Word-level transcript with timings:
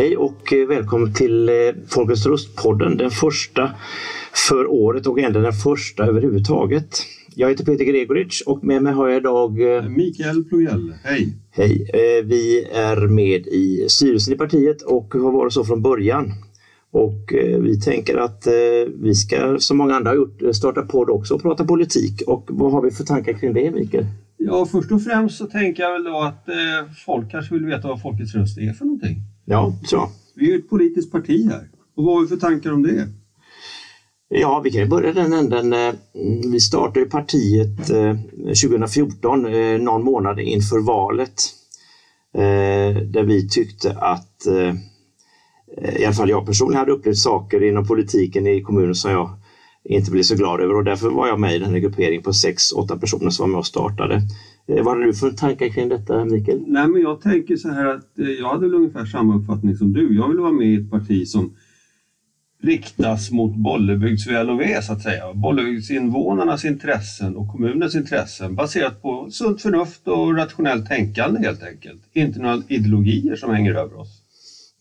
Hej 0.00 0.16
och 0.16 0.52
eh, 0.52 0.68
välkommen 0.68 1.14
till 1.14 1.48
eh, 1.48 1.54
Folkets 1.88 2.26
Röst-podden, 2.26 2.96
den 2.96 3.10
första 3.10 3.70
för 4.48 4.66
året 4.70 5.06
och 5.06 5.18
ändå 5.18 5.40
den 5.40 5.52
första 5.52 6.06
överhuvudtaget. 6.06 7.02
Jag 7.34 7.48
heter 7.48 7.64
Peter 7.64 7.84
Gregoric 7.84 8.42
och 8.46 8.64
med 8.64 8.82
mig 8.82 8.92
har 8.92 9.08
jag 9.08 9.16
idag 9.16 9.76
eh, 9.76 9.88
Mikael 9.88 10.44
Plogell. 10.44 10.94
Hej! 11.04 11.28
Hej! 11.50 11.86
Vi 12.24 12.64
är 12.72 13.08
med 13.08 13.46
i 13.46 13.86
styrelsen 13.88 14.34
i 14.34 14.36
partiet 14.36 14.82
och 14.82 15.14
har 15.14 15.32
varit 15.32 15.52
så 15.52 15.64
från 15.64 15.82
början. 15.82 16.32
Och 16.90 17.32
vi 17.60 17.80
tänker 17.80 18.16
att 18.16 18.46
vi 19.02 19.14
ska, 19.14 19.58
som 19.58 19.76
många 19.76 19.94
andra 19.94 20.10
har 20.10 20.16
gjort, 20.16 20.42
starta 20.52 20.82
podd 20.82 21.10
också 21.10 21.34
och 21.34 21.42
prata 21.42 21.64
politik. 21.64 22.22
Och 22.26 22.48
vad 22.48 22.72
har 22.72 22.82
vi 22.82 22.90
för 22.90 23.04
tankar 23.04 23.32
kring 23.32 23.52
det, 23.52 23.70
Mikael? 23.70 24.06
Ja, 24.36 24.66
först 24.66 24.92
och 24.92 25.02
främst 25.02 25.38
så 25.38 25.46
tänker 25.46 25.82
jag 25.82 25.92
väl 25.92 26.04
då 26.04 26.20
att 26.20 26.46
folk 27.06 27.30
kanske 27.30 27.54
vill 27.54 27.64
veta 27.64 27.88
vad 27.88 28.02
Folkets 28.02 28.34
röst 28.34 28.58
är 28.58 28.72
för 28.72 28.84
någonting. 28.84 29.29
Ja, 29.50 29.72
så. 29.84 30.08
Vi 30.34 30.46
är 30.46 30.52
ju 30.52 30.58
ett 30.58 30.70
politiskt 30.70 31.12
parti 31.12 31.50
här. 31.50 31.68
Och 31.96 32.04
vad 32.04 32.14
har 32.14 32.22
vi 32.22 32.28
för 32.28 32.36
tankar 32.36 32.72
om 32.72 32.82
det? 32.82 33.08
Ja, 34.28 34.60
vi 34.64 34.70
kan 34.70 34.80
ju 34.80 34.86
börja 34.86 35.12
den 35.12 35.32
änden. 35.32 35.72
Eh, 35.72 35.94
vi 36.52 36.60
startade 36.60 37.06
partiet 37.06 37.86
2014, 37.86 39.46
eh, 39.46 39.54
eh, 39.54 39.80
någon 39.80 40.02
månad 40.02 40.40
inför 40.40 40.80
valet. 40.80 41.42
Där 43.12 43.22
vi 43.22 43.48
tyckte 43.48 43.92
att, 43.92 44.46
i 45.98 46.04
alla 46.04 46.14
fall 46.14 46.30
jag 46.30 46.46
personligen 46.46 46.78
hade 46.78 46.92
upplevt 46.92 47.18
saker 47.18 47.62
inom 47.62 47.86
politiken 47.86 48.46
i 48.46 48.62
kommunen 48.62 48.94
som 48.94 49.10
jag 49.10 49.39
inte 49.84 50.10
blev 50.10 50.22
så 50.22 50.34
glad 50.36 50.60
över 50.60 50.76
och 50.76 50.84
därför 50.84 51.10
var 51.10 51.26
jag 51.28 51.40
med 51.40 51.56
i 51.56 51.58
den 51.58 51.70
här 51.70 51.78
grupperingen 51.78 52.22
på 52.22 52.32
sex, 52.32 52.72
åtta 52.72 52.98
personer 52.98 53.30
som 53.30 53.42
var 53.42 53.50
med 53.50 53.58
och 53.58 53.66
startade. 53.66 54.14
Eh, 54.68 54.84
vad 54.84 54.96
har 54.96 55.04
du 55.04 55.14
för 55.14 55.30
tankar 55.30 55.68
kring 55.68 55.88
detta 55.88 56.24
Mikael? 56.24 56.64
Nej 56.66 56.88
men 56.88 57.02
jag 57.02 57.20
tänker 57.20 57.56
så 57.56 57.68
här 57.68 57.86
att 57.86 58.18
eh, 58.18 58.28
jag 58.28 58.48
hade 58.48 58.60
väl 58.60 58.74
ungefär 58.74 59.04
samma 59.04 59.36
uppfattning 59.36 59.76
som 59.76 59.92
du. 59.92 60.16
Jag 60.16 60.28
vill 60.28 60.38
vara 60.38 60.52
med 60.52 60.66
i 60.66 60.74
ett 60.74 60.90
parti 60.90 61.28
som 61.28 61.54
riktas 62.62 63.30
mot 63.30 63.56
Bollebygds 63.56 64.26
väl 64.26 64.50
och 64.50 64.60
ve 64.60 64.82
så 64.82 64.92
att 64.92 65.02
säga. 65.02 65.34
Bollebygdsinvånarnas 65.34 66.64
intressen 66.64 67.36
och 67.36 67.48
kommunens 67.48 67.94
intressen 67.94 68.54
baserat 68.54 69.02
på 69.02 69.30
sunt 69.30 69.62
förnuft 69.62 70.08
och 70.08 70.36
rationellt 70.36 70.86
tänkande 70.86 71.40
helt 71.40 71.62
enkelt. 71.62 72.00
Inte 72.12 72.38
några 72.38 72.62
ideologier 72.68 73.36
som 73.36 73.50
hänger 73.50 73.74
över 73.74 73.98
oss. 73.98 74.19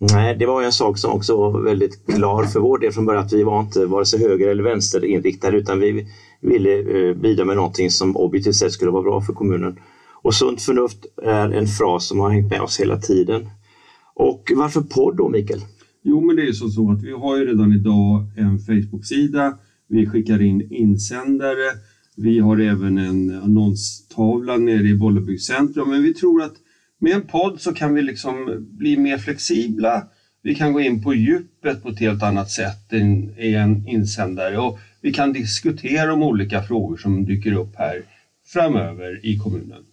Nej, 0.02 0.36
det 0.39 0.45
var 0.45 0.64
en 0.64 0.72
sak 0.72 0.97
som 0.97 1.11
också 1.11 1.38
var 1.38 1.61
väldigt 1.61 2.05
klar 2.05 2.44
för 2.44 2.59
vår 2.59 2.78
del 2.78 2.92
från 2.92 3.05
början 3.05 3.25
att 3.25 3.33
vi 3.33 3.44
var 3.44 3.59
inte 3.61 3.86
vare 3.86 4.05
sig 4.05 4.19
höger 4.19 4.47
eller 4.47 4.64
vänsterinriktade 4.64 5.58
utan 5.58 5.80
vi 5.80 6.08
ville 6.42 6.80
eh, 6.80 7.16
bidra 7.16 7.45
med 7.45 7.55
någonting 7.55 7.92
som 7.92 8.17
objektivt 8.17 8.55
sett 8.55 8.72
skulle 8.72 8.92
vara 8.92 9.03
bra 9.03 9.22
för 9.22 9.33
kommunen. 9.33 9.80
Och 10.22 10.33
sunt 10.33 10.61
förnuft 10.61 11.05
är 11.23 11.50
en 11.50 11.67
fras 11.67 12.08
som 12.08 12.20
har 12.20 12.30
hängt 12.30 12.52
med 12.52 12.61
oss 12.61 12.80
hela 12.80 12.97
tiden. 12.97 13.50
Och 14.16 14.52
varför 14.55 14.81
podd 14.81 15.17
då 15.17 15.30
Mikael? 15.30 15.61
Jo 16.03 16.22
men 16.22 16.36
det 16.36 16.42
är 16.42 16.52
så, 16.52 16.70
så 16.70 16.92
att 16.92 17.03
vi 17.03 17.11
har 17.11 17.38
ju 17.38 17.45
redan 17.45 17.73
idag 17.73 18.25
en 18.38 18.59
Facebook-sida. 18.59 19.58
Vi 19.88 20.05
skickar 20.05 20.42
in 20.42 20.73
insändare. 20.73 21.72
Vi 22.16 22.39
har 22.39 22.59
även 22.59 22.97
en 22.97 23.42
annonstavla 23.44 24.58
nere 24.58 24.88
i 24.88 24.95
Bollebygds 24.95 25.45
centrum. 25.45 25.89
Men 25.89 26.03
vi 26.03 26.14
tror 26.14 26.42
att 26.42 26.55
med 27.00 27.14
en 27.14 27.28
podd 27.28 27.61
så 27.61 27.73
kan 27.73 27.94
vi 27.94 28.02
liksom 28.02 28.67
bli 28.78 28.97
mer 28.97 29.17
flexibla. 29.17 30.03
Vi 30.44 30.55
kan 30.55 30.73
gå 30.73 30.81
in 30.81 31.03
på 31.03 31.14
djupet 31.14 31.83
på 31.83 31.89
ett 31.89 32.00
helt 32.00 32.23
annat 32.23 32.52
sätt 32.52 32.94
än 32.94 33.39
i 33.39 33.53
en 33.53 33.88
insändare 33.88 34.58
och 34.58 34.80
vi 35.02 35.14
kan 35.14 35.33
diskutera 35.33 36.14
om 36.14 36.23
olika 36.23 36.61
frågor 36.61 36.97
som 36.97 37.25
dyker 37.25 37.53
upp 37.53 37.75
här 37.77 38.03
framöver 38.47 39.26
i 39.26 39.38
kommunen. 39.38 39.83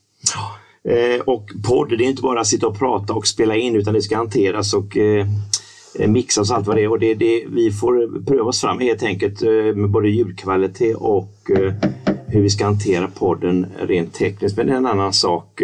Eh, 0.88 1.20
och 1.20 1.50
podd, 1.68 1.88
det 1.88 2.04
är 2.04 2.08
inte 2.08 2.22
bara 2.22 2.40
att 2.40 2.46
sitta 2.46 2.66
och 2.66 2.78
prata 2.78 3.14
och 3.14 3.26
spela 3.26 3.56
in 3.56 3.76
utan 3.76 3.94
det 3.94 4.02
ska 4.02 4.16
hanteras 4.16 4.74
och 4.74 4.96
eh, 4.96 5.26
eh 5.98 6.08
mixas 6.08 6.50
och 6.50 6.56
allt 6.56 6.66
vad 6.66 6.76
det 6.76 6.82
är. 6.82 6.88
Och 6.88 6.98
det, 6.98 7.14
det, 7.14 7.44
vi 7.48 7.70
får 7.70 8.24
pröva 8.24 8.48
oss 8.48 8.60
fram 8.60 8.78
helt 8.78 9.02
enkelt 9.02 9.42
eh, 9.42 9.50
med 9.50 9.90
både 9.90 10.08
ljudkvalitet 10.08 10.96
och 10.96 11.50
eh, 11.50 11.74
hur 12.36 12.42
vi 12.42 12.50
ska 12.50 12.64
hantera 12.64 13.08
podden 13.08 13.66
rent 13.78 14.14
tekniskt. 14.14 14.56
Men 14.56 14.66
det 14.66 14.72
är 14.72 14.76
en 14.76 14.86
annan 14.86 15.12
sak. 15.12 15.62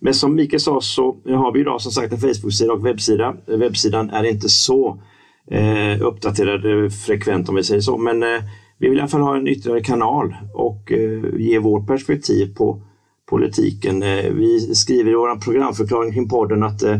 Men 0.00 0.14
som 0.14 0.34
Mikael 0.34 0.60
sa 0.60 0.80
så 0.80 1.16
har 1.26 1.52
vi 1.52 1.60
idag 1.60 1.80
som 1.80 1.92
sagt 1.92 2.12
en 2.12 2.18
Facebook-sida 2.18 2.72
och 2.72 2.86
webbsida. 2.86 3.36
Webbsidan 3.46 4.10
är 4.10 4.24
inte 4.24 4.48
så 4.48 5.02
eh, 5.50 6.02
uppdaterad 6.02 6.84
eh, 6.84 6.90
frekvent 6.90 7.48
om 7.48 7.54
vi 7.54 7.64
säger 7.64 7.80
så, 7.80 7.98
men 7.98 8.22
eh, 8.22 8.42
vi 8.78 8.88
vill 8.88 8.98
i 8.98 9.00
alla 9.00 9.08
fall 9.08 9.20
ha 9.20 9.36
en 9.36 9.48
ytterligare 9.48 9.82
kanal 9.82 10.36
och 10.54 10.92
eh, 10.92 11.20
ge 11.38 11.58
vårt 11.58 11.86
perspektiv 11.86 12.54
på 12.54 12.82
politiken. 13.30 14.02
Eh, 14.02 14.30
vi 14.30 14.74
skriver 14.74 15.10
i 15.10 15.14
vår 15.14 15.40
programförklaring 15.40 16.12
kring 16.12 16.28
podden 16.28 16.62
att 16.62 16.82
eh, 16.82 16.98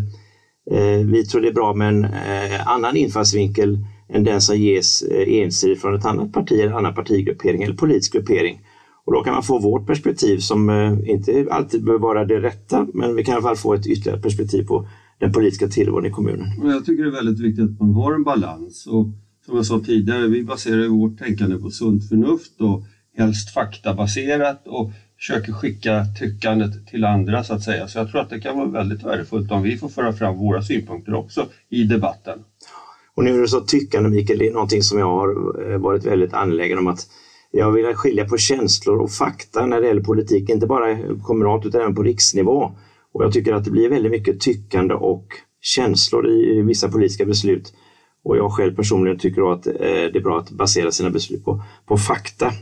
eh 0.70 1.06
vi 1.06 1.26
tror 1.26 1.40
det 1.40 1.48
är 1.48 1.52
bra 1.52 1.74
med 1.74 1.88
en 1.88 2.04
eh, 2.04 2.68
annan 2.68 2.96
infallsvinkel 2.96 3.78
än 4.08 4.24
den 4.24 4.40
som 4.40 4.56
ges 4.56 5.04
ensidigt 5.10 5.80
från 5.80 5.94
ett 5.94 6.04
annat 6.04 6.32
parti 6.32 6.52
eller 6.52 6.72
annan 6.72 6.94
partigruppering 6.94 7.62
eller 7.62 7.74
politisk 7.74 8.12
gruppering. 8.12 8.60
Och 9.06 9.12
då 9.12 9.22
kan 9.22 9.34
man 9.34 9.42
få 9.42 9.58
vårt 9.58 9.86
perspektiv 9.86 10.38
som 10.38 10.70
eh, 10.70 11.10
inte 11.10 11.46
alltid 11.50 11.84
behöver 11.84 12.02
vara 12.02 12.24
det 12.24 12.40
rätta, 12.40 12.86
men 12.94 13.16
vi 13.16 13.24
kan 13.24 13.32
i 13.32 13.34
alla 13.34 13.42
fall 13.42 13.56
få 13.56 13.74
ett 13.74 13.86
ytterligare 13.86 14.20
perspektiv 14.20 14.66
på 14.66 14.88
den 15.18 15.32
politiska 15.32 15.68
tillvaron 15.68 16.06
i 16.06 16.10
kommunen. 16.10 16.46
Jag 16.62 16.84
tycker 16.84 17.02
det 17.02 17.08
är 17.08 17.24
väldigt 17.24 17.40
viktigt 17.40 17.64
att 17.64 17.80
man 17.80 17.94
har 17.94 18.14
en 18.14 18.24
balans 18.24 18.86
och 18.86 19.06
som 19.46 19.56
jag 19.56 19.66
sa 19.66 19.80
tidigare, 19.80 20.26
vi 20.26 20.44
baserar 20.44 20.88
vårt 20.88 21.18
tänkande 21.18 21.56
på 21.56 21.70
sunt 21.70 22.08
förnuft 22.08 22.60
och 22.60 22.82
helst 23.16 23.54
faktabaserat 23.54 24.62
och 24.66 24.90
försöker 25.16 25.52
skicka 25.52 26.04
tyckandet 26.18 26.86
till 26.86 27.04
andra 27.04 27.44
så 27.44 27.54
att 27.54 27.62
säga. 27.62 27.88
Så 27.88 27.98
jag 27.98 28.10
tror 28.10 28.20
att 28.20 28.30
det 28.30 28.40
kan 28.40 28.56
vara 28.58 28.68
väldigt 28.68 29.04
värdefullt 29.04 29.50
om 29.50 29.62
vi 29.62 29.76
får 29.76 29.88
föra 29.88 30.12
fram 30.12 30.38
våra 30.38 30.62
synpunkter 30.62 31.14
också 31.14 31.46
i 31.68 31.84
debatten. 31.84 32.38
Och 33.14 33.24
nu 33.24 33.36
är 33.36 33.40
det 33.40 33.48
så 33.48 33.60
tyckande 33.60 34.10
Mikael, 34.10 34.38
det 34.38 34.48
är 34.48 34.52
någonting 34.52 34.82
som 34.82 34.98
jag 34.98 35.06
har 35.06 35.72
eh, 35.72 35.78
varit 35.78 36.06
väldigt 36.06 36.34
angelägen 36.34 36.78
om 36.78 36.86
att 36.86 37.06
jag 37.56 37.72
vill 37.72 37.94
skilja 37.94 38.24
på 38.24 38.36
känslor 38.36 38.98
och 38.98 39.10
fakta 39.10 39.66
när 39.66 39.80
det 39.80 39.86
gäller 39.86 40.00
politik, 40.00 40.50
inte 40.50 40.66
bara 40.66 40.98
kommunalt 41.22 41.66
utan 41.66 41.80
även 41.80 41.94
på 41.94 42.02
riksnivå. 42.02 42.72
Och 43.12 43.24
jag 43.24 43.32
tycker 43.32 43.52
att 43.52 43.64
det 43.64 43.70
blir 43.70 43.88
väldigt 43.88 44.12
mycket 44.12 44.40
tyckande 44.40 44.94
och 44.94 45.26
känslor 45.60 46.28
i 46.28 46.62
vissa 46.62 46.88
politiska 46.88 47.24
beslut. 47.24 47.72
Och 48.24 48.36
jag 48.36 48.52
själv 48.52 48.76
personligen 48.76 49.18
tycker 49.18 49.52
att 49.52 49.66
eh, 49.66 49.72
det 49.80 50.16
är 50.16 50.20
bra 50.20 50.38
att 50.38 50.50
basera 50.50 50.90
sina 50.90 51.10
beslut 51.10 51.44
på, 51.44 51.62
på 51.86 51.96
fakta. 51.96 52.52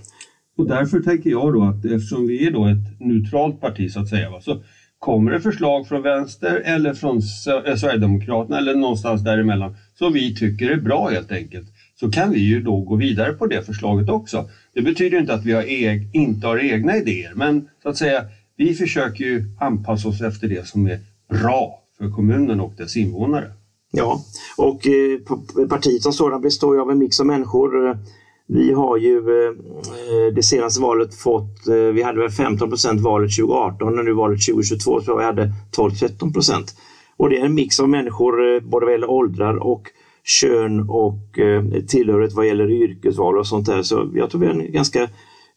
Och 0.56 0.68
därför 0.68 1.00
tänker 1.00 1.30
jag 1.30 1.52
då 1.52 1.62
att 1.62 1.84
eftersom 1.84 2.26
vi 2.26 2.46
är 2.46 2.50
då 2.50 2.66
ett 2.66 3.00
neutralt 3.00 3.60
parti 3.60 3.90
så 3.90 4.00
att 4.00 4.08
säga, 4.08 4.40
så 4.40 4.62
kommer 4.98 5.30
det 5.30 5.40
förslag 5.40 5.88
från 5.88 6.02
vänster 6.02 6.62
eller 6.64 6.94
från 6.94 7.16
eh, 7.16 7.76
Sverigedemokraterna 7.76 8.58
eller 8.58 8.74
någonstans 8.74 9.24
däremellan 9.24 9.76
som 9.94 10.12
vi 10.12 10.34
tycker 10.34 10.70
är 10.70 10.76
bra 10.76 11.08
helt 11.08 11.32
enkelt, 11.32 11.68
så 12.02 12.10
kan 12.10 12.32
vi 12.32 12.38
ju 12.38 12.60
då 12.60 12.80
gå 12.80 12.96
vidare 12.96 13.32
på 13.32 13.46
det 13.46 13.62
förslaget 13.62 14.08
också. 14.08 14.48
Det 14.74 14.82
betyder 14.82 15.18
inte 15.18 15.34
att 15.34 15.44
vi 15.44 15.52
har 15.52 15.62
eg 15.62 16.10
inte 16.12 16.46
har 16.46 16.58
egna 16.58 16.96
idéer, 16.96 17.32
men 17.34 17.68
så 17.82 17.88
att 17.88 17.96
säga, 17.96 18.24
vi 18.56 18.74
försöker 18.74 19.24
ju 19.24 19.44
anpassa 19.60 20.08
oss 20.08 20.20
efter 20.20 20.48
det 20.48 20.68
som 20.68 20.86
är 20.86 21.00
bra 21.28 21.82
för 21.98 22.10
kommunen 22.10 22.60
och 22.60 22.72
dess 22.76 22.96
invånare. 22.96 23.52
Ja, 23.92 24.20
och 24.56 24.86
eh, 24.86 25.66
partiet 25.68 26.02
som 26.02 26.12
sådant 26.12 26.42
består 26.42 26.74
ju 26.74 26.80
av 26.80 26.90
en 26.90 26.98
mix 26.98 27.20
av 27.20 27.26
människor. 27.26 27.98
Vi 28.46 28.72
har 28.72 28.96
ju 28.96 29.16
eh, 29.18 29.48
eh 29.48 30.34
det 30.34 30.42
senaste 30.42 30.80
valet 30.80 31.14
fått, 31.14 31.68
eh, 31.68 31.74
vi 31.74 32.02
hade 32.02 32.20
väl 32.20 32.30
15 32.30 32.68
procent 32.68 33.00
valet 33.00 33.36
2018 33.36 33.98
och 33.98 34.04
nu 34.04 34.12
valet 34.12 34.46
2022 34.46 35.00
så 35.00 35.16
vi 35.16 35.24
hade 35.24 35.52
12-13 35.76 36.32
procent. 36.32 36.74
Och 37.16 37.30
det 37.30 37.38
är 37.38 37.44
en 37.44 37.54
mix 37.54 37.80
av 37.80 37.88
människor 37.88 38.54
eh, 38.54 38.60
både 38.60 38.86
vad 38.86 38.92
gäller 38.92 39.10
åldrar 39.10 39.56
och 39.56 39.88
kön 40.24 40.80
och 40.88 41.38
eh, 41.38 41.64
tillhörighet 41.88 42.32
vad 42.32 42.46
gäller 42.46 42.70
yrkesval 42.70 43.38
och 43.38 43.46
sånt 43.46 43.66
där. 43.66 43.82
Så 43.82 44.10
jag 44.14 44.30
tror 44.30 44.40
vi 44.40 44.46
är 44.46 44.50
en 44.50 44.72
ganska 44.72 45.02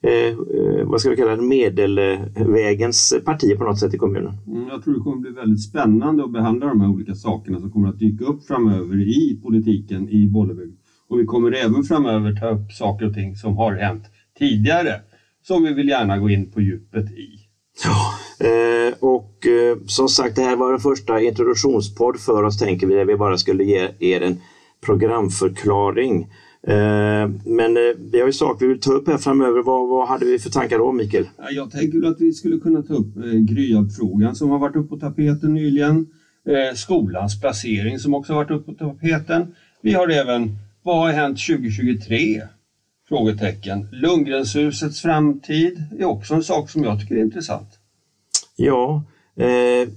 eh, 0.03 0.27
eh, 0.27 0.85
vad 0.85 1.01
ska 1.01 1.09
vi 1.09 1.15
kalla 1.15 1.35
det, 1.35 1.41
medelvägens 1.41 3.13
parti 3.25 3.57
på 3.57 3.63
något 3.63 3.79
sätt 3.79 3.93
i 3.93 3.97
kommunen. 3.97 4.33
Mm, 4.47 4.67
jag 4.67 4.83
tror 4.83 4.93
det 4.93 4.99
kommer 4.99 5.17
bli 5.17 5.31
väldigt 5.31 5.63
spännande 5.63 6.23
att 6.23 6.33
behandla 6.33 6.67
de 6.67 6.81
här 6.81 6.89
olika 6.89 7.15
sakerna 7.15 7.59
som 7.59 7.71
kommer 7.71 7.89
att 7.89 7.99
dyka 7.99 8.25
upp 8.25 8.47
framöver 8.47 9.01
i 9.01 9.39
politiken 9.43 10.09
i 10.09 10.27
Bollebygd. 10.27 10.77
Och 11.09 11.19
vi 11.19 11.25
kommer 11.25 11.51
även 11.51 11.83
framöver 11.83 12.33
ta 12.33 12.49
upp 12.49 12.71
saker 12.71 13.05
och 13.05 13.13
ting 13.13 13.35
som 13.35 13.57
har 13.57 13.73
hänt 13.73 14.03
tidigare 14.39 15.01
som 15.43 15.63
vi 15.63 15.73
vill 15.73 15.89
gärna 15.89 16.17
gå 16.17 16.29
in 16.29 16.51
på 16.51 16.61
djupet 16.61 17.11
i. 17.11 17.27
Ja, 17.83 18.13
eh, 18.45 18.93
och 18.99 19.47
eh, 19.47 19.77
som 19.85 20.09
sagt 20.09 20.35
det 20.35 20.41
här 20.41 20.55
var 20.55 20.71
den 20.71 20.79
första 20.79 21.21
introduktionspodd 21.21 22.19
för 22.19 22.43
oss 22.43 22.59
tänker 22.59 22.87
vi 22.87 22.95
där 22.95 23.05
vi 23.05 23.15
bara 23.15 23.37
skulle 23.37 23.63
ge 23.63 23.89
er 23.99 24.21
en 24.21 24.37
programförklaring. 24.85 26.21
Eh, 26.67 27.29
men 27.45 27.77
eh, 27.77 27.93
vi 28.11 28.19
har 28.19 28.27
ju 28.27 28.33
saker 28.33 28.65
vi 28.65 28.71
vill 28.71 28.81
ta 28.81 28.91
upp 28.91 29.07
här 29.07 29.17
framöver. 29.17 29.63
Vad, 29.63 29.89
vad 29.89 30.07
hade 30.07 30.25
vi 30.25 30.39
för 30.39 30.49
tankar 30.49 30.77
då, 30.77 30.91
Mikael? 30.91 31.29
Jag 31.51 31.71
tänker 31.71 32.07
att 32.07 32.21
vi 32.21 32.33
skulle 32.33 32.59
kunna 32.59 32.81
ta 32.81 32.93
upp 32.93 33.17
eh, 33.17 33.23
Gryab-frågan 33.23 34.35
som 34.35 34.49
har 34.49 34.59
varit 34.59 34.75
uppe 34.75 34.89
på 34.89 34.99
tapeten 34.99 35.53
nyligen. 35.53 36.07
Skolans 36.75 37.41
placering 37.41 37.99
som 37.99 38.13
också 38.13 38.33
varit 38.33 38.51
uppe 38.51 38.73
på 38.73 38.77
tapeten. 38.77 39.55
Vi 39.81 39.93
har 39.93 40.09
även 40.09 40.57
Vad 40.83 40.97
har 40.97 41.11
hänt 41.11 41.39
2023? 41.47 42.41
Frågetecken. 43.09 43.87
Lundgrenshusets 43.91 45.01
framtid 45.01 45.83
är 45.99 46.05
också 46.05 46.33
en 46.33 46.43
sak 46.43 46.69
som 46.69 46.83
jag 46.83 46.99
tycker 46.99 47.15
är 47.15 47.21
intressant. 47.21 47.67
Ja, 48.55 49.03
Eh, 49.37 49.87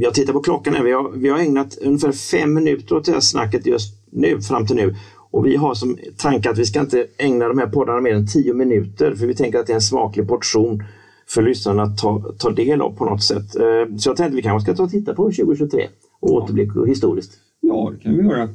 jag 0.00 0.14
tittar 0.14 0.32
på 0.32 0.42
klockan 0.42 0.74
här. 0.74 0.82
Vi 0.82 0.92
har, 0.92 1.10
vi 1.10 1.28
har 1.28 1.38
ägnat 1.38 1.78
ungefär 1.78 2.12
fem 2.12 2.54
minuter 2.54 2.96
åt 2.96 3.04
det 3.04 3.12
här 3.12 3.20
snacket 3.20 3.66
just 3.66 4.05
nu, 4.16 4.40
fram 4.40 4.66
till 4.66 4.76
nu. 4.76 4.94
Och 5.30 5.46
vi 5.46 5.56
har 5.56 5.74
som 5.74 5.98
tanke 6.16 6.50
att 6.50 6.58
vi 6.58 6.64
ska 6.64 6.80
inte 6.80 7.06
ägna 7.18 7.48
de 7.48 7.58
här 7.58 7.66
poddarna 7.66 8.00
mer 8.00 8.14
än 8.14 8.26
tio 8.26 8.54
minuter 8.54 9.14
för 9.14 9.26
vi 9.26 9.34
tänker 9.34 9.58
att 9.58 9.66
det 9.66 9.72
är 9.72 9.74
en 9.74 9.80
smaklig 9.80 10.28
portion 10.28 10.82
för 11.28 11.42
lyssnarna 11.42 11.82
att 11.82 11.98
ta, 11.98 12.32
ta 12.38 12.50
del 12.50 12.80
av 12.80 12.96
på 12.96 13.04
något 13.04 13.22
sätt. 13.22 13.56
Eh, 13.56 13.96
så 13.96 14.10
jag 14.10 14.16
tänkte 14.16 14.24
att 14.24 14.34
vi 14.34 14.42
kanske 14.42 14.64
ska 14.64 14.76
ta 14.76 14.82
och 14.82 14.90
titta 14.90 15.14
på 15.14 15.22
2023 15.22 15.88
och 16.20 16.32
återblick 16.32 16.68
historiskt. 16.86 17.32
Ja, 17.60 17.92
det 17.96 18.02
kan 18.02 18.16
vi 18.16 18.24
göra. 18.24 18.48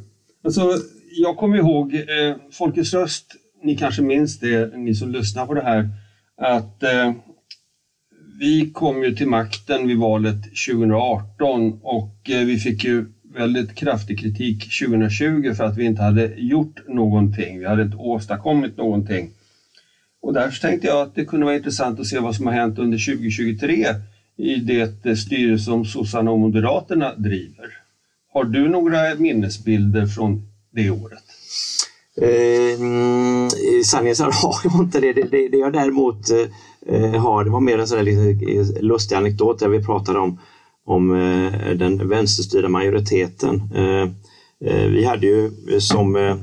Alltså, 0.43 0.61
jag 1.11 1.37
kommer 1.37 1.57
ihåg 1.57 1.93
eh, 1.93 2.35
Folkets 2.51 2.93
röst, 2.93 3.25
ni 3.63 3.77
kanske 3.77 4.01
minns 4.01 4.39
det, 4.39 4.77
ni 4.77 4.95
som 4.95 5.11
lyssnar 5.11 5.45
på 5.45 5.53
det 5.53 5.61
här, 5.61 5.89
att 6.41 6.83
eh, 6.83 7.13
vi 8.39 8.71
kom 8.73 9.03
ju 9.03 9.15
till 9.15 9.27
makten 9.27 9.87
vid 9.87 9.97
valet 9.97 10.43
2018 10.67 11.79
och 11.83 12.29
eh, 12.29 12.45
vi 12.45 12.57
fick 12.57 12.83
ju 12.83 13.05
väldigt 13.33 13.75
kraftig 13.75 14.19
kritik 14.19 14.79
2020 14.79 15.53
för 15.53 15.63
att 15.63 15.77
vi 15.77 15.85
inte 15.85 16.01
hade 16.01 16.33
gjort 16.37 16.87
någonting. 16.87 17.59
Vi 17.59 17.65
hade 17.65 17.81
inte 17.81 17.97
åstadkommit 17.97 18.77
någonting. 18.77 19.29
Och 20.21 20.33
därför 20.33 20.59
tänkte 20.61 20.87
jag 20.87 21.01
att 21.01 21.15
det 21.15 21.25
kunde 21.25 21.45
vara 21.45 21.55
intressant 21.55 21.99
att 21.99 22.07
se 22.07 22.19
vad 22.19 22.35
som 22.35 22.47
har 22.47 22.53
hänt 22.53 22.79
under 22.79 23.15
2023 23.15 23.87
i 24.37 24.55
det 24.55 25.15
styre 25.15 25.59
som 25.59 25.85
sossarna 25.85 26.31
och 26.31 26.39
moderaterna 26.39 27.15
driver. 27.15 27.67
Har 28.33 28.43
du 28.43 28.69
några 28.69 29.15
minnesbilder 29.15 30.05
från 30.05 30.41
det 30.71 30.89
året? 30.89 31.23
Eh, 32.21 32.81
mm, 32.81 33.49
Sanningen 33.85 34.15
så 34.15 34.23
har 34.31 34.55
jag 34.63 34.81
inte 34.81 34.99
det. 34.99 35.13
Det, 35.13 35.27
det, 35.31 35.47
det 35.47 35.57
jag 35.57 35.73
däremot 35.73 36.29
eh, 36.87 37.21
har, 37.21 37.43
det 37.43 37.49
var 37.49 37.59
mer 37.59 37.77
en 37.77 37.87
sån 37.87 38.05
där 38.05 38.07
eh, 38.07 38.81
lustig 38.81 39.15
anekdot 39.15 39.59
där 39.59 39.69
vi 39.69 39.85
pratade 39.85 40.19
om, 40.19 40.39
om 40.85 41.11
eh, 41.11 41.75
den 41.75 42.09
vänsterstyrda 42.09 42.69
majoriteten. 42.69 43.61
Eh, 43.75 44.09
eh, 44.65 44.87
vi 44.89 45.05
hade 45.05 45.27
ju 45.27 45.51
som 45.79 46.37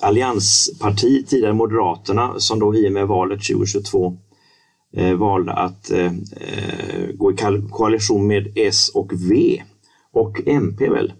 alliansparti 0.00 1.26
tidigare 1.26 1.52
Moderaterna 1.52 2.34
som 2.36 2.58
då 2.58 2.74
i 2.74 2.88
och 2.88 2.92
med 2.92 3.06
valet 3.06 3.46
2022 3.46 4.18
valde 5.18 5.52
att 5.52 5.90
gå 7.14 7.32
i 7.32 7.36
koalition 7.70 8.26
med 8.26 8.52
S 8.56 8.90
och 8.94 9.12
V 9.30 9.62
och 10.12 10.40
MP 10.46 10.88
väl. 10.88 11.12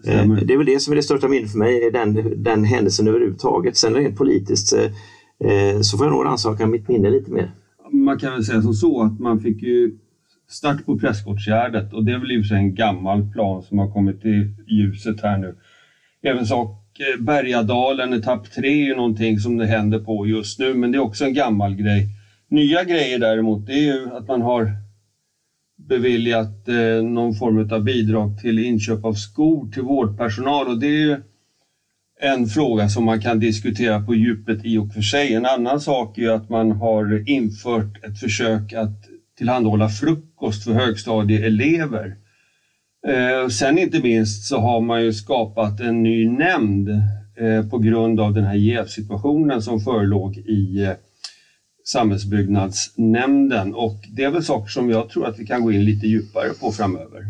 Stämmer. 0.00 0.44
Det 0.44 0.54
är 0.54 0.56
väl 0.56 0.66
det 0.66 0.80
som 0.80 0.92
är 0.92 0.96
det 0.96 1.02
största 1.02 1.28
minnet 1.28 1.50
för 1.50 1.58
mig, 1.58 1.90
den, 1.90 2.42
den 2.42 2.64
händelsen 2.64 3.08
överhuvudtaget. 3.08 3.76
Sen 3.76 3.94
rent 3.94 4.16
politiskt 4.16 4.68
så 5.82 5.98
får 5.98 6.06
jag 6.06 6.12
nog 6.12 6.24
rannsaka 6.24 6.66
mitt 6.66 6.88
minne 6.88 7.10
lite 7.10 7.30
mer. 7.30 7.54
Man 7.92 8.18
kan 8.18 8.32
väl 8.32 8.44
säga 8.44 8.62
som 8.62 8.74
så 8.74 9.02
att 9.02 9.20
man 9.20 9.40
fick 9.40 9.62
ju 9.62 9.98
start 10.48 10.86
på 10.86 10.98
Prästgårdsgärdet 10.98 11.92
och 11.92 12.04
det 12.04 12.12
är 12.12 12.18
väl 12.18 12.32
i 12.32 12.36
och 12.36 12.40
för 12.40 12.48
sig 12.48 12.56
en 12.56 12.74
gammal 12.74 13.32
plan 13.32 13.62
som 13.62 13.78
har 13.78 13.90
kommit 13.90 14.20
till 14.20 14.54
ljuset 14.66 15.20
här 15.20 15.36
nu. 15.36 15.54
Även 16.22 16.46
sak 16.46 17.00
eh, 17.00 17.24
Bergadalen, 17.24 18.12
etapp 18.12 18.50
3 18.50 18.68
är 18.68 18.84
ju 18.84 18.94
någonting 18.94 19.38
som 19.38 19.56
det 19.56 19.66
händer 19.66 19.98
på 19.98 20.26
just 20.26 20.58
nu 20.58 20.74
men 20.74 20.90
det 20.90 20.98
är 20.98 21.00
också 21.00 21.24
en 21.24 21.32
gammal 21.32 21.74
grej. 21.74 22.06
Nya 22.48 22.84
grejer 22.84 23.18
däremot 23.18 23.66
det 23.66 23.72
är 23.72 23.94
ju 23.94 24.10
att 24.10 24.28
man 24.28 24.40
har 24.40 24.70
beviljat 25.76 26.68
eh, 26.68 27.02
någon 27.02 27.34
form 27.34 27.68
av 27.72 27.84
bidrag 27.84 28.38
till 28.38 28.58
inköp 28.58 29.04
av 29.04 29.12
skor 29.12 29.70
till 29.70 29.82
vårdpersonal 29.82 30.68
och 30.68 30.78
det 30.78 30.86
är 30.86 31.00
ju 31.00 31.18
en 32.20 32.46
fråga 32.46 32.88
som 32.88 33.04
man 33.04 33.20
kan 33.20 33.38
diskutera 33.38 34.00
på 34.00 34.14
djupet 34.14 34.64
i 34.64 34.76
och 34.76 34.92
för 34.92 35.00
sig. 35.00 35.34
En 35.34 35.46
annan 35.46 35.80
sak 35.80 36.18
är 36.18 36.30
att 36.30 36.48
man 36.48 36.70
har 36.70 37.28
infört 37.28 38.04
ett 38.04 38.18
försök 38.18 38.72
att 38.72 39.08
tillhandahålla 39.38 39.88
frukost 39.88 40.64
för 40.64 40.72
högstadieelever. 40.72 42.16
Eh, 43.06 43.48
sen 43.48 43.78
inte 43.78 44.00
minst 44.00 44.46
så 44.46 44.58
har 44.58 44.80
man 44.80 45.02
ju 45.02 45.12
skapat 45.12 45.80
en 45.80 46.02
ny 46.02 46.28
nämnd 46.28 46.88
eh, 47.36 47.68
på 47.70 47.78
grund 47.78 48.20
av 48.20 48.32
den 48.32 48.44
här 48.44 48.54
jävsituationen 48.54 49.62
som 49.62 49.80
förelåg 49.80 50.36
i 50.36 50.84
eh, 50.84 50.92
samhällsbyggnadsnämnden 51.84 53.74
och 53.74 53.96
det 54.16 54.24
är 54.24 54.30
väl 54.30 54.44
saker 54.44 54.68
som 54.68 54.90
jag 54.90 55.08
tror 55.08 55.26
att 55.26 55.38
vi 55.38 55.46
kan 55.46 55.64
gå 55.64 55.72
in 55.72 55.84
lite 55.84 56.06
djupare 56.06 56.48
på 56.60 56.72
framöver. 56.72 57.24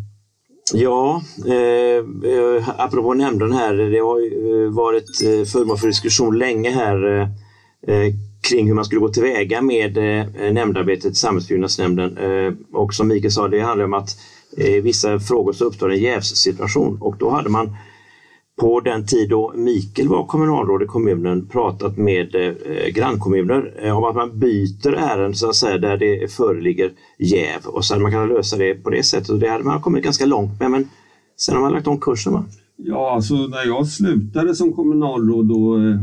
Ja, 0.74 1.22
eh, 1.46 2.68
apropå 2.76 3.14
nämnden 3.14 3.52
här, 3.52 3.74
det 3.74 3.98
har 3.98 4.70
varit 4.70 5.16
föremål 5.52 5.78
för 5.78 5.86
diskussion 5.86 6.38
länge 6.38 6.70
här 6.70 7.20
eh, 7.86 8.14
kring 8.48 8.66
hur 8.66 8.74
man 8.74 8.84
skulle 8.84 9.00
gå 9.00 9.08
tillväga 9.08 9.62
med 9.62 9.98
eh, 9.98 10.52
nämndarbetet 10.52 11.12
i 11.12 11.14
samhällsbyggnadsnämnden. 11.14 12.18
Eh, 12.18 12.52
och 12.72 12.94
som 12.94 13.08
Mikael 13.08 13.32
sa, 13.32 13.48
det 13.48 13.60
handlar 13.60 13.84
om 13.84 13.94
att 13.94 14.10
i 14.56 14.80
vissa 14.80 15.18
frågor 15.20 15.52
så 15.52 15.64
uppstår 15.64 15.92
en 15.92 16.00
jävssituation 16.00 16.98
och 17.00 17.16
då 17.18 17.30
hade 17.30 17.48
man 17.48 17.76
på 18.60 18.80
den 18.80 19.06
tid 19.06 19.30
då 19.30 19.52
Mikael 19.56 20.08
var 20.08 20.26
kommunalråd 20.26 20.82
i 20.82 20.86
kommunen 20.86 21.48
pratat 21.48 21.96
med 21.96 22.34
eh, 22.34 22.86
grannkommuner 22.94 23.74
eh, 23.82 23.98
om 23.98 24.04
att 24.04 24.14
man 24.14 24.38
byter 24.38 24.94
ärenden 24.94 25.34
så 25.34 25.48
att 25.48 25.56
säga 25.56 25.78
där 25.78 25.96
det 25.96 26.32
föreligger 26.32 26.92
jäv 27.18 27.66
och 27.66 27.84
så 27.84 27.94
hade 27.94 28.02
man 28.02 28.12
kunnat 28.12 28.28
lösa 28.28 28.56
det 28.56 28.74
på 28.74 28.90
det 28.90 29.02
sättet 29.02 29.28
och 29.28 29.38
det 29.38 29.48
hade 29.48 29.64
man 29.64 29.82
kommit 29.82 30.04
ganska 30.04 30.26
långt 30.26 30.60
med 30.60 30.70
men 30.70 30.88
sen 31.36 31.54
har 31.54 31.62
man 31.62 31.72
lagt 31.72 31.86
om 31.86 32.00
kursen 32.00 32.32
va? 32.32 32.44
Ja, 32.76 33.14
alltså 33.14 33.34
när 33.34 33.66
jag 33.66 33.86
slutade 33.86 34.54
som 34.54 34.72
kommunalråd 34.72 35.48
då 35.48 35.76
eh, 35.76 35.96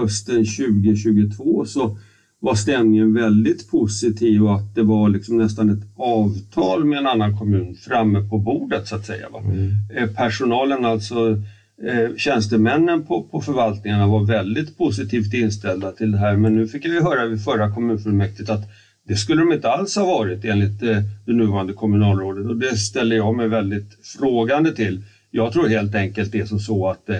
hösten 0.00 0.44
2022 0.44 1.64
så 1.64 1.98
var 2.40 2.54
stämningen 2.54 3.14
väldigt 3.14 3.70
positiv 3.70 4.44
och 4.44 4.54
att 4.54 4.74
det 4.74 4.82
var 4.82 5.08
liksom 5.08 5.36
nästan 5.36 5.68
ett 5.68 5.86
avtal 5.96 6.84
med 6.84 6.98
en 6.98 7.06
annan 7.06 7.38
kommun 7.38 7.74
framme 7.74 8.28
på 8.28 8.38
bordet 8.38 8.86
så 8.88 8.94
att 8.94 9.06
säga. 9.06 9.26
Mm. 9.44 9.72
Eh, 9.94 10.10
personalen 10.10 10.84
alltså 10.84 11.42
eh, 11.86 12.16
tjänstemännen 12.16 13.06
på, 13.06 13.22
på 13.22 13.40
förvaltningarna 13.40 14.06
var 14.06 14.24
väldigt 14.24 14.78
positivt 14.78 15.34
inställda 15.34 15.92
till 15.92 16.10
det 16.10 16.18
här 16.18 16.36
men 16.36 16.54
nu 16.54 16.66
fick 16.66 16.84
jag 16.84 16.94
ju 16.94 17.00
höra 17.00 17.26
vid 17.26 17.44
förra 17.44 17.74
kommunfullmäktige 17.74 18.52
att 18.52 18.68
det 19.08 19.16
skulle 19.16 19.42
de 19.42 19.52
inte 19.52 19.70
alls 19.70 19.96
ha 19.96 20.04
varit 20.04 20.44
enligt 20.44 20.82
eh, 20.82 20.98
det 21.26 21.32
nuvarande 21.32 21.72
kommunalrådet 21.72 22.46
och 22.46 22.56
det 22.56 22.76
ställer 22.76 23.16
jag 23.16 23.34
mig 23.34 23.48
väldigt 23.48 23.98
frågande 24.18 24.74
till. 24.74 25.02
Jag 25.30 25.52
tror 25.52 25.68
helt 25.68 25.94
enkelt 25.94 26.32
det 26.32 26.40
är 26.40 26.44
som 26.44 26.58
så 26.58 26.88
att 26.88 27.08
eh, 27.08 27.16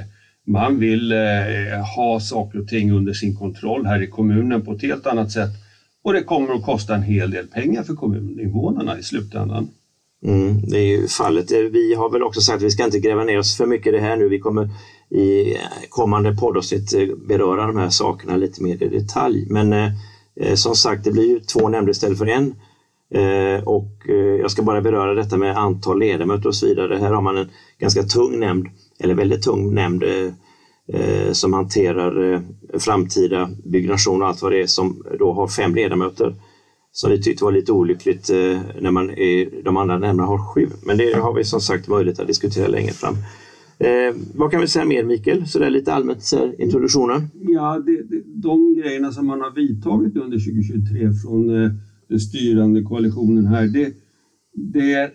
man 0.48 0.78
vill 0.78 1.12
eh, 1.12 1.18
ha 1.96 2.20
saker 2.20 2.60
och 2.60 2.68
ting 2.68 2.92
under 2.92 3.12
sin 3.12 3.36
kontroll 3.36 3.86
här 3.86 4.02
i 4.02 4.06
kommunen 4.06 4.64
på 4.64 4.72
ett 4.72 4.82
helt 4.82 5.06
annat 5.06 5.30
sätt 5.30 5.50
och 6.04 6.12
det 6.12 6.22
kommer 6.22 6.54
att 6.54 6.64
kosta 6.64 6.94
en 6.94 7.02
hel 7.02 7.30
del 7.30 7.46
pengar 7.46 7.82
för 7.82 7.94
kommuninvånarna 7.94 8.98
i 8.98 9.02
slutändan. 9.02 9.68
Mm, 10.24 10.60
det 10.62 10.78
är 10.78 10.86
ju 10.86 11.08
fallet. 11.08 11.52
Eh, 11.52 11.58
vi 11.58 11.94
har 11.94 12.10
väl 12.10 12.22
också 12.22 12.40
sagt 12.40 12.56
att 12.56 12.62
vi 12.62 12.70
ska 12.70 12.84
inte 12.84 12.98
gräva 12.98 13.24
ner 13.24 13.38
oss 13.38 13.56
för 13.56 13.66
mycket 13.66 13.86
i 13.86 13.96
det 13.96 14.02
här 14.02 14.16
nu. 14.16 14.28
Vi 14.28 14.38
kommer 14.38 14.68
i 15.10 15.54
eh, 15.54 15.60
kommande 15.88 16.36
poddavsnitt 16.36 16.94
eh, 16.94 17.06
beröra 17.28 17.66
de 17.66 17.76
här 17.76 17.88
sakerna 17.88 18.36
lite 18.36 18.62
mer 18.62 18.82
i 18.82 18.88
detalj. 18.88 19.46
Men 19.50 19.72
eh, 19.72 20.54
som 20.54 20.74
sagt, 20.74 21.04
det 21.04 21.10
blir 21.10 21.28
ju 21.28 21.40
två 21.40 21.68
nämnder 21.68 21.90
istället 21.90 22.18
för 22.18 22.26
en. 22.26 22.54
Eh, 23.14 23.64
och 23.64 24.08
eh, 24.08 24.40
jag 24.40 24.50
ska 24.50 24.62
bara 24.62 24.80
beröra 24.80 25.14
detta 25.14 25.36
med 25.36 25.56
antal 25.56 25.98
ledamöter 25.98 26.48
och 26.48 26.54
så 26.54 26.66
vidare. 26.66 26.96
Här 26.96 27.12
har 27.12 27.22
man 27.22 27.36
en 27.36 27.48
ganska 27.78 28.02
tung 28.02 28.40
nämnd, 28.40 28.66
eller 29.00 29.14
väldigt 29.14 29.42
tung 29.42 29.74
nämnd 29.74 30.02
eh, 30.02 31.32
som 31.32 31.52
hanterar 31.52 32.32
eh, 32.32 32.40
framtida 32.78 33.50
byggnation 33.64 34.22
och 34.22 34.28
allt 34.28 34.42
vad 34.42 34.52
det 34.52 34.62
är 34.62 34.66
som 34.66 35.02
då 35.18 35.32
har 35.32 35.48
fem 35.48 35.74
ledamöter 35.74 36.34
som 36.92 37.10
vi 37.10 37.22
tyckte 37.22 37.44
var 37.44 37.52
lite 37.52 37.72
olyckligt 37.72 38.30
eh, 38.30 38.60
när 38.80 38.90
man 38.90 39.10
är, 39.10 39.62
de 39.64 39.76
andra 39.76 39.98
nämnderna 39.98 40.28
har 40.28 40.54
sju. 40.54 40.66
Men 40.86 40.98
det 40.98 41.16
har 41.16 41.34
vi 41.34 41.44
som 41.44 41.60
sagt 41.60 41.88
möjlighet 41.88 42.20
att 42.20 42.26
diskutera 42.26 42.68
längre 42.68 42.92
fram. 42.92 43.14
Eh, 43.78 44.14
vad 44.34 44.50
kan 44.50 44.60
vi 44.60 44.66
säga 44.66 44.84
mer 44.84 45.04
Mikael, 45.04 45.46
så 45.46 45.58
där 45.58 45.70
lite 45.70 45.92
allmänt 45.92 46.22
så 46.22 46.36
här, 46.36 46.60
introduktionen? 46.62 47.30
Ja, 47.34 47.82
det, 47.86 48.02
det, 48.02 48.22
de 48.26 48.74
grejerna 48.74 49.12
som 49.12 49.26
man 49.26 49.40
har 49.40 49.50
vidtagit 49.50 50.16
under 50.16 50.38
2023 50.38 51.12
från 51.22 51.64
eh, 51.64 51.70
den 52.08 52.20
styrande 52.20 52.82
koalitionen 52.82 53.46
här, 53.46 53.66
det, 53.66 53.94
det 54.54 55.10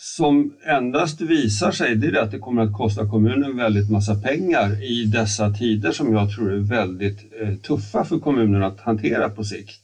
som 0.00 0.52
endast 0.64 1.20
visar 1.20 1.70
sig 1.70 1.94
det 1.94 2.06
är 2.06 2.22
att 2.22 2.30
det 2.30 2.38
kommer 2.38 2.62
att 2.62 2.72
kosta 2.72 3.06
kommunen 3.06 3.56
väldigt 3.56 3.90
massa 3.90 4.14
pengar 4.14 4.82
i 4.82 5.04
dessa 5.04 5.50
tider 5.50 5.90
som 5.90 6.12
jag 6.12 6.30
tror 6.30 6.52
är 6.52 6.58
väldigt 6.58 7.24
eh, 7.40 7.54
tuffa 7.54 8.04
för 8.04 8.18
kommunen 8.18 8.62
att 8.62 8.80
hantera 8.80 9.28
på 9.28 9.44
sikt. 9.44 9.80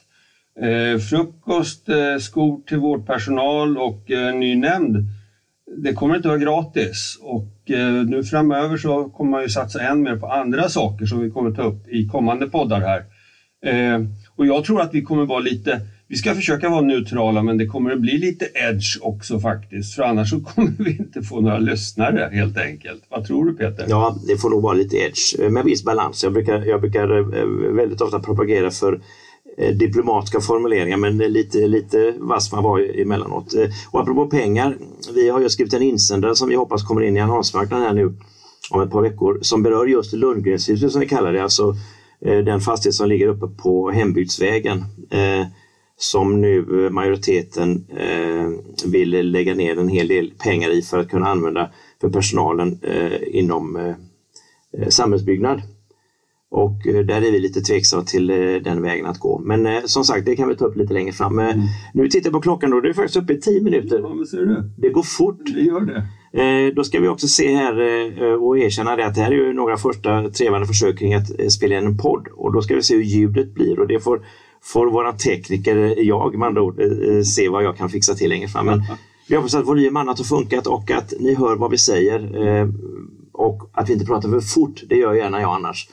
Eh, 0.60 0.98
frukost, 0.98 1.88
eh, 1.88 2.18
skor 2.18 2.60
till 2.66 2.76
vårdpersonal 2.76 3.78
och 3.78 4.10
eh, 4.10 4.34
ny 4.34 4.54
nämnd. 4.54 4.96
Det 5.76 5.92
kommer 5.92 6.14
inte 6.14 6.28
att 6.28 6.30
vara 6.30 6.42
gratis 6.42 7.18
och 7.20 7.50
nu 8.06 8.22
framöver 8.22 8.76
så 8.76 9.08
kommer 9.08 9.30
man 9.30 9.42
ju 9.42 9.48
satsa 9.48 9.80
än 9.82 10.02
mer 10.02 10.14
på 10.14 10.26
andra 10.26 10.68
saker 10.68 11.06
som 11.06 11.20
vi 11.20 11.30
kommer 11.30 11.50
ta 11.50 11.62
upp 11.62 11.88
i 11.88 12.06
kommande 12.08 12.46
poddar 12.46 12.80
här. 12.80 13.04
Och 14.36 14.46
jag 14.46 14.64
tror 14.64 14.80
att 14.80 14.94
vi 14.94 15.02
kommer 15.02 15.24
vara 15.24 15.38
lite 15.38 15.80
vi 16.14 16.18
ska 16.18 16.34
försöka 16.34 16.68
vara 16.68 16.80
neutrala 16.80 17.42
men 17.42 17.58
det 17.58 17.66
kommer 17.66 17.90
att 17.90 18.00
bli 18.00 18.18
lite 18.18 18.48
edge 18.54 18.98
också 19.00 19.40
faktiskt 19.40 19.94
för 19.94 20.02
annars 20.02 20.30
så 20.30 20.40
kommer 20.54 20.72
vi 20.78 20.90
inte 20.90 21.22
få 21.22 21.40
några 21.40 21.58
lyssnare 21.58 22.30
helt 22.32 22.58
enkelt. 22.58 23.02
Vad 23.08 23.24
tror 23.24 23.44
du 23.44 23.54
Peter? 23.54 23.86
Ja, 23.88 24.16
det 24.26 24.36
får 24.36 24.50
nog 24.50 24.62
vara 24.62 24.74
lite 24.74 24.96
edge 24.96 25.40
eh, 25.40 25.50
med 25.50 25.64
viss 25.64 25.84
balans. 25.84 26.24
Jag 26.24 26.32
brukar, 26.32 26.64
jag 26.66 26.80
brukar 26.80 27.18
eh, 27.38 27.74
väldigt 27.74 28.00
ofta 28.00 28.18
propagera 28.20 28.70
för 28.70 29.00
eh, 29.58 29.74
diplomatiska 29.74 30.40
formuleringar 30.40 30.96
men 30.96 31.18
lite, 31.18 31.66
lite 31.66 32.14
vass 32.18 32.52
man 32.52 32.64
var 32.64 33.00
emellanåt. 33.00 33.54
Och 33.90 34.00
apropå 34.00 34.26
pengar, 34.26 34.76
vi 35.14 35.30
har 35.30 35.40
ju 35.40 35.48
skrivit 35.48 35.74
en 35.74 35.82
insändare 35.82 36.36
som 36.36 36.48
vi 36.48 36.54
hoppas 36.54 36.82
kommer 36.82 37.02
in 37.02 37.16
i 37.16 37.20
annonsmarknaden 37.20 37.86
här 37.86 37.94
nu 37.94 38.14
om 38.70 38.82
ett 38.82 38.90
par 38.90 39.02
veckor 39.02 39.38
som 39.42 39.62
berör 39.62 39.86
just 39.86 40.12
Lundgrenshuset 40.12 40.92
som 40.92 41.00
vi 41.00 41.06
kallar 41.08 41.32
det, 41.32 41.42
alltså 41.42 41.74
den 42.20 42.60
fastighet 42.60 42.94
som 42.94 43.08
ligger 43.08 43.26
uppe 43.26 43.46
på 43.62 43.90
Hembygdsvägen 43.90 44.84
som 45.96 46.40
nu 46.40 46.88
majoriteten 46.90 47.86
eh, 47.96 48.48
vill 48.90 49.30
lägga 49.30 49.54
ner 49.54 49.78
en 49.78 49.88
hel 49.88 50.08
del 50.08 50.32
pengar 50.38 50.70
i 50.70 50.82
för 50.82 50.98
att 50.98 51.10
kunna 51.10 51.26
använda 51.26 51.70
för 52.00 52.08
personalen 52.08 52.78
eh, 52.82 53.38
inom 53.38 53.76
eh, 53.76 54.88
samhällsbyggnad. 54.88 55.62
Och 56.54 56.86
eh, 56.86 57.04
där 57.04 57.16
är 57.22 57.32
vi 57.32 57.38
lite 57.38 57.60
tveksamma 57.60 58.02
till 58.02 58.30
eh, 58.30 58.36
den 58.36 58.82
vägen 58.82 59.06
att 59.06 59.18
gå. 59.18 59.38
Men 59.38 59.66
eh, 59.66 59.82
som 59.84 60.04
sagt, 60.04 60.26
det 60.26 60.36
kan 60.36 60.48
vi 60.48 60.56
ta 60.56 60.64
upp 60.64 60.76
lite 60.76 60.94
längre 60.94 61.12
fram. 61.12 61.38
Mm. 61.38 61.60
Nu 61.94 62.08
tittar 62.08 62.26
jag 62.26 62.32
på 62.32 62.40
klockan 62.40 62.70
då, 62.70 62.80
det 62.80 62.88
är 62.88 62.92
faktiskt 62.92 63.16
uppe 63.16 63.32
i 63.32 63.40
10 63.40 63.62
minuter. 63.62 64.00
Ja, 64.00 64.26
ser 64.30 64.46
du? 64.46 64.70
Det 64.78 64.88
går 64.88 65.02
fort. 65.02 65.40
Det 65.54 65.60
gör 65.60 65.80
det. 65.80 66.04
Då 66.76 66.84
ska 66.84 67.00
vi 67.00 67.08
också 67.08 67.28
se 67.28 67.54
här 67.54 67.74
och 68.42 68.58
erkänna 68.58 68.96
det 68.96 69.06
att 69.06 69.14
det 69.14 69.20
här 69.20 69.30
är 69.30 69.36
ju 69.36 69.52
några 69.52 69.76
första 69.76 70.30
trevande 70.30 70.66
försök 70.66 70.98
kring 70.98 71.14
att 71.14 71.52
spela 71.52 71.78
in 71.78 71.86
en 71.86 71.98
podd. 71.98 72.28
Och 72.34 72.52
då 72.52 72.62
ska 72.62 72.74
vi 72.74 72.82
se 72.82 72.94
hur 72.94 73.02
ljudet 73.02 73.54
blir 73.54 73.78
och 73.78 73.88
det 73.88 74.00
får, 74.00 74.26
får 74.64 74.90
våra 74.90 75.12
tekniker, 75.12 75.94
jag 75.98 76.38
med 76.38 76.48
andra 76.48 76.62
ord, 76.62 76.80
se 77.24 77.48
vad 77.48 77.64
jag 77.64 77.76
kan 77.76 77.88
fixa 77.88 78.14
till 78.14 78.28
längre 78.28 78.48
fram. 78.48 78.66
Men 78.66 78.82
vi 79.28 79.36
hoppas 79.36 79.54
att 79.54 79.66
volymen 79.66 79.96
annat 79.96 80.18
har 80.18 80.24
funkat 80.24 80.66
och 80.66 80.90
att 80.90 81.12
ni 81.20 81.34
hör 81.34 81.56
vad 81.56 81.70
vi 81.70 81.78
säger 81.78 82.30
och 83.32 83.70
att 83.72 83.88
vi 83.88 83.92
inte 83.92 84.06
pratar 84.06 84.28
för 84.28 84.40
fort. 84.40 84.82
Det 84.88 84.96
gör 84.96 85.14
gärna 85.14 85.40
jag 85.40 85.54
annars. 85.54 85.88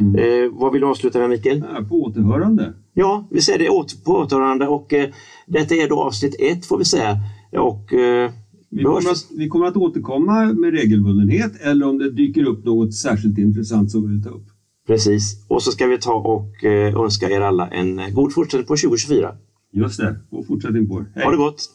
Mm. 0.00 0.14
Eh, 0.14 0.50
vad 0.52 0.72
vill 0.72 0.80
du 0.80 0.86
avsluta 0.86 1.18
med 1.18 1.30
Mikael? 1.30 1.64
på 1.88 2.02
återhörande. 2.02 2.72
Ja, 2.94 3.28
vi 3.30 3.40
säger 3.40 3.58
det 3.58 3.68
åter, 3.68 4.04
på 4.04 4.12
återhörande 4.12 4.66
och 4.68 4.92
eh, 4.92 5.08
detta 5.46 5.74
är 5.74 5.88
då 5.88 6.00
avsnitt 6.00 6.34
ett 6.38 6.66
får 6.66 6.78
vi 6.78 6.84
säga. 6.84 7.18
Och, 7.52 7.92
eh, 7.92 8.30
vi, 8.70 8.84
kommer 8.84 9.10
att, 9.10 9.26
vi 9.36 9.48
kommer 9.48 9.66
att 9.66 9.76
återkomma 9.76 10.44
med 10.44 10.72
regelbundenhet 10.72 11.52
eller 11.60 11.88
om 11.88 11.98
det 11.98 12.10
dyker 12.10 12.44
upp 12.44 12.64
något 12.64 12.94
särskilt 12.94 13.38
intressant 13.38 13.90
som 13.90 14.02
vi 14.02 14.08
vill 14.08 14.22
ta 14.22 14.30
upp. 14.30 14.46
Precis, 14.86 15.46
och 15.48 15.62
så 15.62 15.72
ska 15.72 15.86
vi 15.86 15.98
ta 15.98 16.14
och 16.14 16.64
eh, 16.64 16.94
önska 16.94 17.30
er 17.30 17.40
alla 17.40 17.68
en 17.68 18.14
god 18.14 18.32
fortsättning 18.32 18.66
på 18.66 18.76
2024. 18.76 19.36
Just 19.72 20.00
det, 20.00 20.16
god 20.30 20.46
fortsättning 20.46 20.88
på 20.88 20.98
er. 20.98 21.06
Hej. 21.14 21.24
Ha 21.24 21.30
det 21.30 21.36
gott! 21.36 21.70